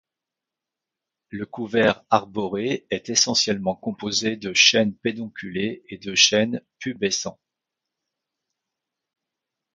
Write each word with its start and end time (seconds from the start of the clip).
Le 1.29 1.45
couvert 1.45 2.03
arboré 2.09 2.87
est 2.89 3.09
essentiellement 3.09 3.75
composé 3.75 4.35
de 4.35 4.51
chênes 4.51 4.95
pédonculés 4.95 5.83
et 5.89 5.99
de 5.99 6.15
chênes 6.15 6.63
pubescents. 6.79 7.39